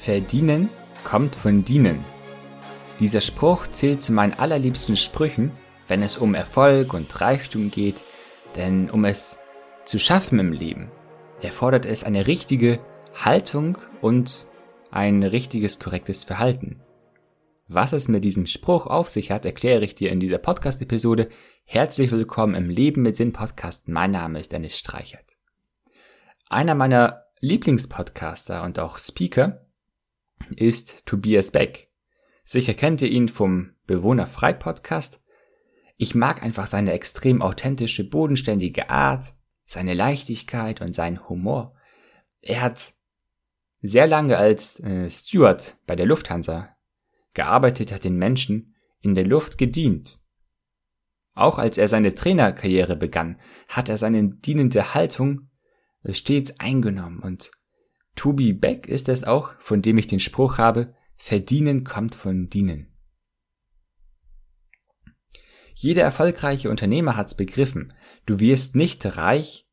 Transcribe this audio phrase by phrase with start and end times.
[0.00, 0.70] Verdienen
[1.02, 2.04] kommt von dienen.
[3.00, 5.50] Dieser Spruch zählt zu meinen allerliebsten Sprüchen,
[5.88, 8.04] wenn es um Erfolg und Reichtum geht,
[8.54, 9.40] denn um es
[9.84, 10.92] zu schaffen im Leben,
[11.42, 12.78] erfordert es eine richtige
[13.12, 14.46] Haltung und
[14.92, 16.80] ein richtiges, korrektes Verhalten.
[17.66, 21.28] Was es mit diesem Spruch auf sich hat, erkläre ich dir in dieser Podcast-Episode.
[21.64, 23.88] Herzlich willkommen im Leben mit Sinn Podcast.
[23.88, 25.36] Mein Name ist Dennis Streichert.
[26.48, 29.67] Einer meiner Lieblingspodcaster und auch Speaker
[30.56, 31.90] ist Tobias Beck.
[32.44, 35.22] Sicher kennt ihr ihn vom Bewohnerfrei Podcast.
[35.96, 39.34] Ich mag einfach seine extrem authentische, bodenständige Art,
[39.64, 41.74] seine Leichtigkeit und seinen Humor.
[42.40, 42.94] Er hat
[43.82, 46.76] sehr lange als äh, Steward bei der Lufthansa
[47.34, 50.18] gearbeitet, hat den Menschen in der Luft gedient.
[51.34, 55.50] Auch als er seine Trainerkarriere begann, hat er seine dienende Haltung
[56.10, 57.50] stets eingenommen und
[58.18, 62.92] Tobi Beck ist es auch, von dem ich den Spruch habe, verdienen kommt von dienen.
[65.72, 67.92] Jeder erfolgreiche Unternehmer hat's begriffen.
[68.26, 69.68] Du wirst nicht reich,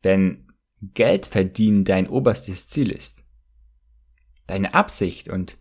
[0.00, 3.24] wenn Geld verdienen dein oberstes Ziel ist.
[4.46, 5.58] Deine Absicht und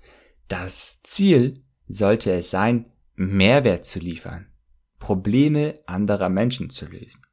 [0.48, 4.54] das Ziel sollte es sein, Mehrwert zu liefern,
[5.00, 7.26] Probleme anderer Menschen zu lösen.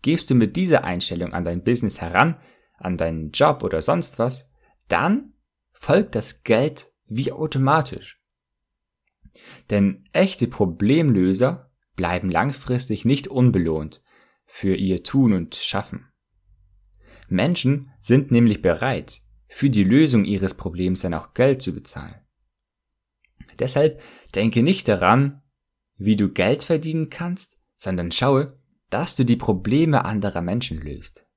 [0.00, 2.40] Gehst du mit dieser Einstellung an dein Business heran,
[2.78, 4.52] an deinen Job oder sonst was,
[4.88, 5.34] dann
[5.72, 8.20] folgt das Geld wie automatisch.
[9.70, 14.02] Denn echte Problemlöser bleiben langfristig nicht unbelohnt
[14.46, 16.08] für ihr Tun und Schaffen.
[17.28, 22.14] Menschen sind nämlich bereit, für die Lösung ihres Problems dann auch Geld zu bezahlen.
[23.58, 24.00] Deshalb
[24.34, 25.42] denke nicht daran,
[25.96, 28.58] wie du Geld verdienen kannst, sondern schaue,
[28.90, 31.27] dass du die Probleme anderer Menschen löst.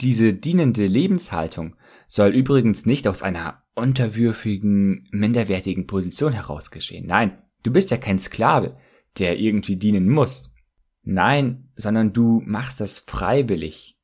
[0.00, 7.06] Diese dienende Lebenshaltung soll übrigens nicht aus einer unterwürfigen, minderwertigen Position heraus geschehen.
[7.06, 8.76] Nein, du bist ja kein Sklave,
[9.18, 10.54] der irgendwie dienen muss.
[11.02, 13.98] Nein, sondern du machst das freiwillig.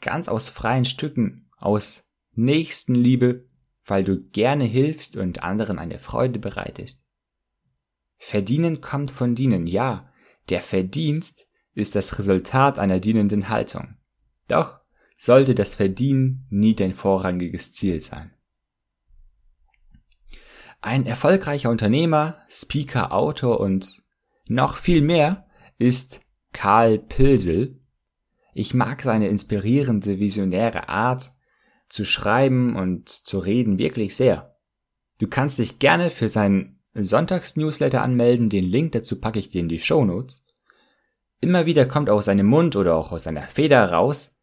[0.00, 3.48] Ganz aus freien Stücken, aus Nächstenliebe,
[3.84, 7.04] weil du gerne hilfst und anderen eine Freude bereitest.
[8.18, 10.12] Verdienen kommt von dienen, ja,
[10.48, 13.96] der Verdienst ist das Resultat einer dienenden Haltung.
[14.48, 14.81] Doch
[15.24, 18.32] sollte das Verdienen nie dein vorrangiges Ziel sein.
[20.80, 24.02] Ein erfolgreicher Unternehmer, Speaker, Autor und
[24.48, 25.46] noch viel mehr
[25.78, 26.18] ist
[26.52, 27.80] Karl Pilsel.
[28.52, 31.30] Ich mag seine inspirierende, visionäre Art
[31.88, 34.56] zu schreiben und zu reden wirklich sehr.
[35.18, 39.68] Du kannst dich gerne für seinen Sonntagsnewsletter anmelden, den Link dazu packe ich dir in
[39.68, 40.48] die Show Notes.
[41.40, 44.41] Immer wieder kommt aus seinem Mund oder auch aus seiner Feder raus,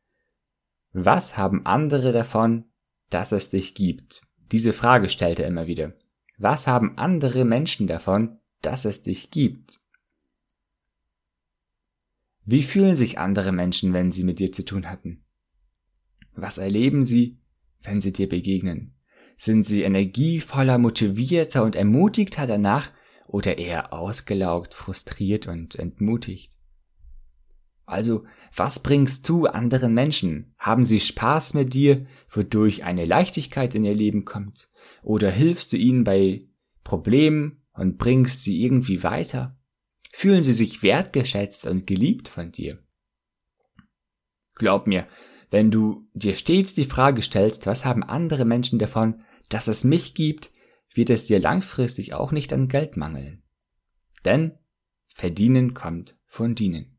[0.92, 2.66] was haben andere davon,
[3.10, 4.24] dass es dich gibt?
[4.52, 5.94] Diese Frage stellt er immer wieder.
[6.38, 9.80] Was haben andere Menschen davon, dass es dich gibt?
[12.46, 15.24] Wie fühlen sich andere Menschen, wenn sie mit dir zu tun hatten?
[16.34, 17.38] Was erleben sie,
[17.84, 18.96] wenn sie dir begegnen?
[19.38, 22.92] Sind sie energievoller, motivierter und ermutigter danach
[23.28, 26.59] oder eher ausgelaugt, frustriert und entmutigt?
[27.90, 30.54] Also, was bringst du anderen Menschen?
[30.60, 34.70] Haben sie Spaß mit dir, wodurch eine Leichtigkeit in ihr Leben kommt?
[35.02, 36.48] Oder hilfst du ihnen bei
[36.84, 39.58] Problemen und bringst sie irgendwie weiter?
[40.12, 42.80] Fühlen sie sich wertgeschätzt und geliebt von dir?
[44.56, 45.08] Glaub mir,
[45.50, 50.14] wenn du dir stets die Frage stellst, was haben andere Menschen davon, dass es mich
[50.14, 50.52] gibt,
[50.94, 53.42] wird es dir langfristig auch nicht an Geld mangeln.
[54.26, 54.60] Denn
[55.16, 56.99] verdienen kommt von dienen.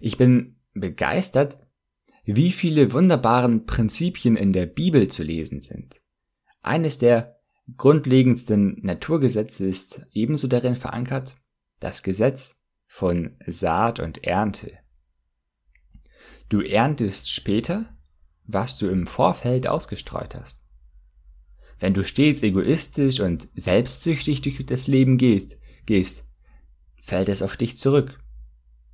[0.00, 1.58] Ich bin begeistert,
[2.24, 6.00] wie viele wunderbaren Prinzipien in der Bibel zu lesen sind.
[6.62, 7.40] Eines der
[7.76, 11.36] grundlegendsten Naturgesetze ist ebenso darin verankert,
[11.80, 14.78] das Gesetz von Saat und Ernte.
[16.48, 17.96] Du erntest später,
[18.44, 20.64] was du im Vorfeld ausgestreut hast.
[21.78, 25.56] Wenn du stets egoistisch und selbstsüchtig durch das Leben gehst,
[25.86, 26.26] gehst,
[27.02, 28.20] fällt es auf dich zurück.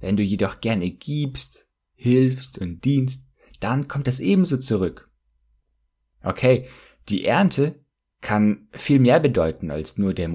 [0.00, 3.26] Wenn du jedoch gerne gibst, hilfst und dienst,
[3.61, 5.11] dann kommt das ebenso zurück.
[6.23, 6.67] Okay,
[7.08, 7.85] die Ernte
[8.20, 10.31] kann viel mehr bedeuten als nur der,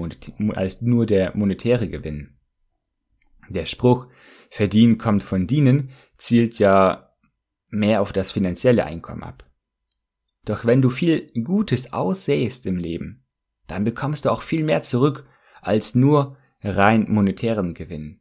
[0.54, 2.36] als nur der monetäre Gewinn.
[3.48, 4.08] Der Spruch
[4.50, 7.10] Verdienen kommt von dienen zielt ja
[7.68, 9.44] mehr auf das finanzielle Einkommen ab.
[10.44, 13.24] Doch wenn du viel Gutes aussähst im Leben,
[13.66, 15.26] dann bekommst du auch viel mehr zurück
[15.60, 18.20] als nur rein monetären Gewinn.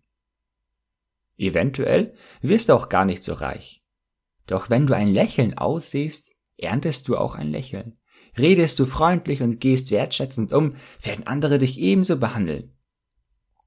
[1.38, 3.84] Eventuell wirst du auch gar nicht so reich.
[4.48, 7.98] Doch wenn du ein Lächeln aussiehst, erntest du auch ein Lächeln.
[8.38, 12.74] Redest du freundlich und gehst wertschätzend um, werden andere dich ebenso behandeln.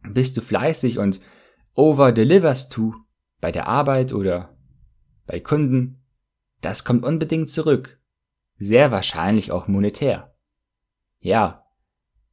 [0.02, 1.20] Bist du fleißig und
[1.74, 2.94] over-deliverst du
[3.40, 4.56] bei der Arbeit oder
[5.26, 6.02] bei Kunden,
[6.60, 8.00] das kommt unbedingt zurück.
[8.58, 10.34] Sehr wahrscheinlich auch monetär.
[11.20, 11.66] Ja,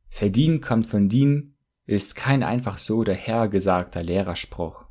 [0.07, 1.55] verdienen kommt von dienen
[1.85, 4.84] ist kein einfach so dahergesagter Lehrerspruch.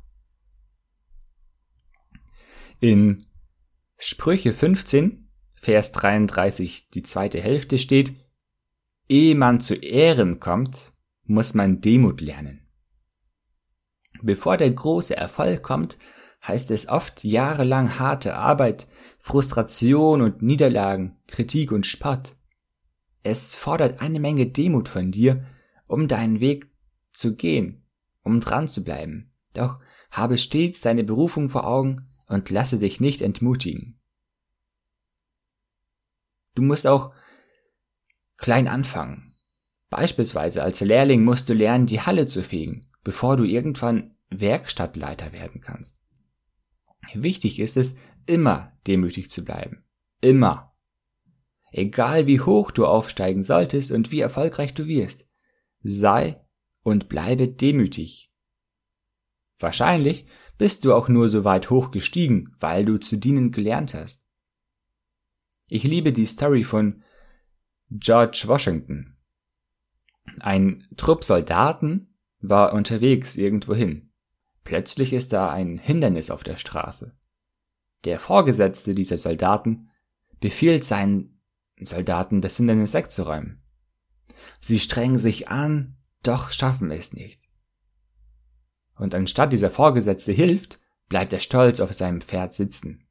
[2.79, 3.25] In
[3.97, 8.13] Sprüche 15, Vers 33, die zweite Hälfte steht,
[9.07, 10.91] Ehe man zu Ehren kommt,
[11.23, 12.67] muss man Demut lernen.
[14.21, 15.97] Bevor der große Erfolg kommt,
[16.45, 18.87] heißt es oft jahrelang harte Arbeit,
[19.19, 22.35] Frustration und Niederlagen, Kritik und Spott.
[23.23, 25.45] Es fordert eine Menge Demut von dir,
[25.87, 26.69] um deinen Weg
[27.11, 27.85] zu gehen,
[28.21, 29.31] um dran zu bleiben.
[29.53, 29.79] Doch
[30.11, 33.99] habe stets deine Berufung vor Augen und lasse dich nicht entmutigen.
[36.55, 37.13] Du musst auch
[38.37, 39.35] klein anfangen.
[39.89, 45.61] Beispielsweise als Lehrling musst du lernen, die Halle zu fegen, bevor du irgendwann Werkstattleiter werden
[45.61, 46.01] kannst.
[47.13, 49.83] Wichtig ist es, immer demütig zu bleiben.
[50.21, 50.75] Immer.
[51.71, 55.27] Egal wie hoch du aufsteigen solltest und wie erfolgreich du wirst,
[55.83, 56.41] sei
[56.81, 58.31] und bleibe demütig.
[59.59, 60.25] Wahrscheinlich
[60.57, 64.25] bist du auch nur so weit hoch gestiegen, weil du zu dienen gelernt hast.
[65.67, 67.03] Ich liebe die Story von
[67.89, 69.17] George Washington.
[70.39, 74.11] Ein Trupp Soldaten war unterwegs irgendwohin.
[74.63, 77.15] Plötzlich ist da ein Hindernis auf der Straße.
[78.03, 79.89] Der Vorgesetzte dieser Soldaten
[80.39, 81.41] befiehlt seinen
[81.79, 83.63] Soldaten, das Hindernis wegzuräumen.
[84.61, 87.44] Sie strengen sich an, doch schaffen es nicht.
[88.95, 93.07] Und anstatt dieser Vorgesetzte hilft, bleibt er stolz auf seinem Pferd sitzen.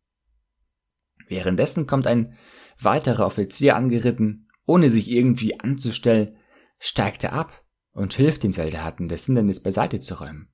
[1.28, 2.36] Währenddessen kommt ein
[2.78, 6.36] weiterer Offizier angeritten, ohne sich irgendwie anzustellen,
[6.78, 10.52] steigt er ab und hilft den Soldaten, das Hindernis beiseite zu räumen.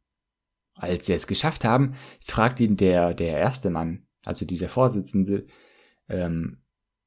[0.75, 1.95] Als sie es geschafft haben,
[2.25, 5.47] fragt ihn der, der erste Mann, also dieser Vorsitzende,
[6.09, 6.63] ähm,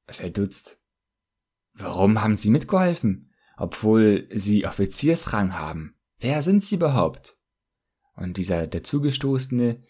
[0.06, 0.80] verdutzt.
[1.72, 5.96] Warum haben Sie mitgeholfen, obwohl Sie Offiziersrang haben?
[6.18, 7.38] Wer sind Sie überhaupt?
[8.14, 9.82] Und dieser, der zugestoßene,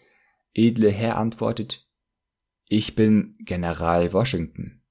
[0.53, 1.87] edle Herr antwortet,
[2.67, 4.81] ich bin General Washington.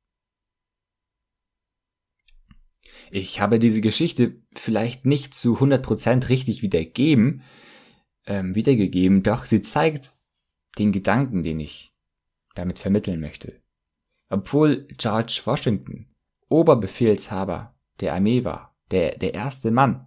[3.11, 7.43] Ich habe diese Geschichte vielleicht nicht zu 100% richtig wiedergeben,
[8.27, 10.13] ähm, wiedergegeben, doch sie zeigt
[10.79, 11.95] den Gedanken, den ich
[12.55, 13.61] damit vermitteln möchte.
[14.31, 16.09] Obwohl George Washington
[16.49, 20.07] Oberbefehlshaber der Armee war, der, der erste Mann,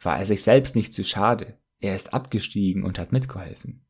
[0.00, 1.58] war er sich selbst nicht zu schade.
[1.84, 3.84] Er ist abgestiegen und hat mitgeholfen.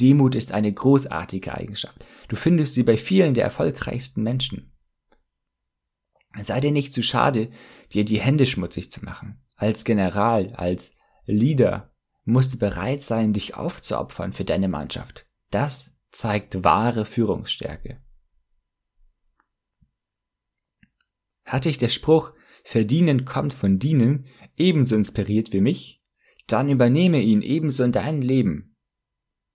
[0.00, 2.04] Demut ist eine großartige Eigenschaft.
[2.26, 4.72] Du findest sie bei vielen der erfolgreichsten Menschen.
[6.36, 7.52] Sei dir nicht zu schade,
[7.92, 9.40] dir die Hände schmutzig zu machen.
[9.54, 11.94] Als General, als Leader
[12.24, 15.24] musst du bereit sein, dich aufzuopfern für deine Mannschaft.
[15.52, 18.02] Das zeigt wahre Führungsstärke.
[21.44, 22.32] Hat dich der Spruch
[22.64, 24.26] Verdienen kommt von dienen
[24.56, 25.98] ebenso inspiriert wie mich?
[26.48, 28.74] Dann übernehme ihn ebenso in dein Leben.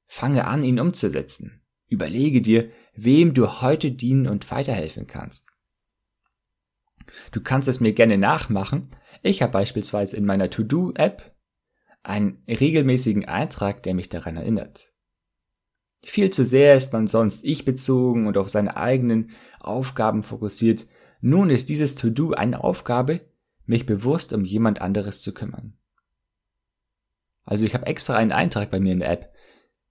[0.05, 1.61] Fange an, ihn umzusetzen.
[1.89, 5.51] Überlege dir, wem du heute dienen und weiterhelfen kannst.
[7.31, 8.95] Du kannst es mir gerne nachmachen.
[9.23, 11.35] Ich habe beispielsweise in meiner To-Do-App
[12.03, 14.93] einen regelmäßigen Eintrag, der mich daran erinnert.
[16.03, 20.85] Viel zu sehr ist man sonst ich bezogen und auf seine eigenen Aufgaben fokussiert.
[21.21, 23.21] Nun ist dieses To-Do eine Aufgabe,
[23.65, 25.77] mich bewusst um jemand anderes zu kümmern.
[27.43, 29.33] Also ich habe extra einen Eintrag bei mir in der App.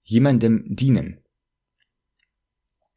[0.03, 1.19] Jemandem dienen.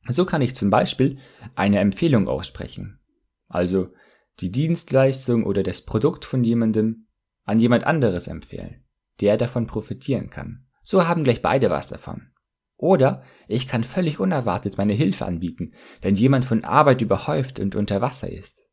[0.08, 1.18] So kann ich zum Beispiel
[1.54, 3.00] eine Empfehlung aussprechen.
[3.48, 3.92] Also
[4.40, 7.06] die Dienstleistung oder das Produkt von jemandem
[7.44, 8.86] an jemand anderes empfehlen
[9.20, 10.66] der davon profitieren kann.
[10.82, 12.30] So haben gleich beide was davon.
[12.76, 15.72] Oder ich kann völlig unerwartet meine Hilfe anbieten,
[16.02, 18.66] wenn jemand von Arbeit überhäuft und unter Wasser ist.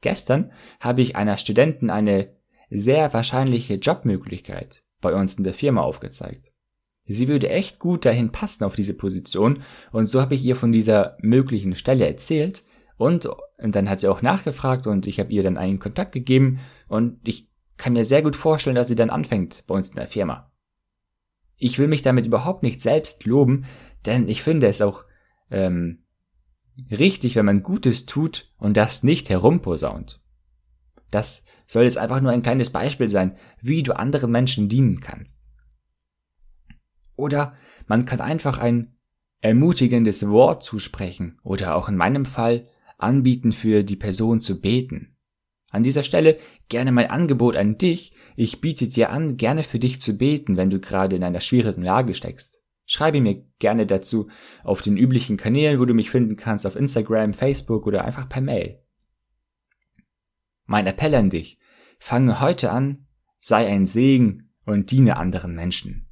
[0.00, 2.34] Gestern habe ich einer Studenten eine
[2.70, 6.52] sehr wahrscheinliche Jobmöglichkeit bei uns in der Firma aufgezeigt.
[7.06, 9.62] Sie würde echt gut dahin passen auf diese Position
[9.92, 12.64] und so habe ich ihr von dieser möglichen Stelle erzählt
[12.96, 16.60] und, und dann hat sie auch nachgefragt und ich habe ihr dann einen Kontakt gegeben
[16.86, 20.08] und ich kann mir sehr gut vorstellen, dass sie dann anfängt bei uns in der
[20.08, 20.52] Firma.
[21.56, 23.64] Ich will mich damit überhaupt nicht selbst loben,
[24.04, 25.04] denn ich finde es auch
[25.50, 26.04] ähm,
[26.90, 30.20] richtig, wenn man Gutes tut und das nicht herumposaunt.
[31.10, 35.40] Das soll jetzt einfach nur ein kleines Beispiel sein, wie du anderen Menschen dienen kannst.
[37.16, 37.54] Oder
[37.86, 38.96] man kann einfach ein
[39.40, 45.16] ermutigendes Wort zusprechen oder auch in meinem Fall anbieten, für die Person zu beten.
[45.70, 46.38] An dieser Stelle
[46.68, 48.14] gerne mein Angebot an dich.
[48.36, 51.82] Ich biete dir an, gerne für dich zu beten, wenn du gerade in einer schwierigen
[51.82, 52.58] Lage steckst.
[52.86, 54.28] Schreibe mir gerne dazu
[54.64, 58.40] auf den üblichen Kanälen, wo du mich finden kannst, auf Instagram, Facebook oder einfach per
[58.40, 58.80] Mail.
[60.70, 61.58] Mein Appell an dich,
[61.98, 63.06] fange heute an,
[63.40, 66.10] sei ein Segen und diene anderen Menschen.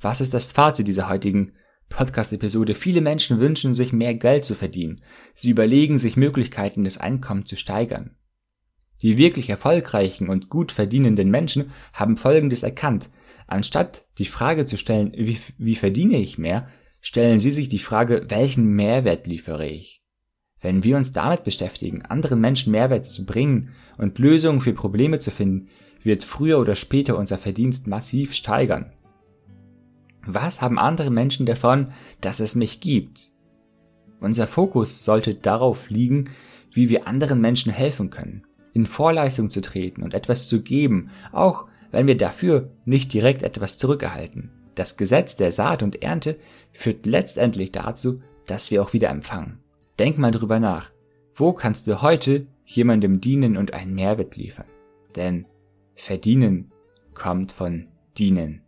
[0.00, 1.54] Was ist das Fazit dieser heutigen
[1.88, 2.74] Podcast-Episode?
[2.74, 5.02] Viele Menschen wünschen sich mehr Geld zu verdienen.
[5.34, 8.14] Sie überlegen sich Möglichkeiten, das Einkommen zu steigern.
[9.02, 13.10] Die wirklich erfolgreichen und gut verdienenden Menschen haben Folgendes erkannt.
[13.48, 16.68] Anstatt die Frage zu stellen, wie, wie verdiene ich mehr,
[17.00, 20.03] stellen sie sich die Frage, welchen Mehrwert liefere ich?
[20.64, 25.30] Wenn wir uns damit beschäftigen, anderen Menschen Mehrwert zu bringen und Lösungen für Probleme zu
[25.30, 25.68] finden,
[26.02, 28.90] wird früher oder später unser Verdienst massiv steigern.
[30.24, 31.92] Was haben andere Menschen davon,
[32.22, 33.28] dass es mich gibt?
[34.20, 36.30] Unser Fokus sollte darauf liegen,
[36.72, 41.66] wie wir anderen Menschen helfen können, in Vorleistung zu treten und etwas zu geben, auch
[41.90, 44.50] wenn wir dafür nicht direkt etwas zurückerhalten.
[44.76, 46.38] Das Gesetz der Saat und Ernte
[46.72, 49.58] führt letztendlich dazu, dass wir auch wieder empfangen.
[49.98, 50.90] Denk mal drüber nach.
[51.34, 54.66] Wo kannst du heute jemandem dienen und einen Mehrwert liefern?
[55.14, 55.46] Denn
[55.94, 56.72] verdienen
[57.14, 58.63] kommt von dienen.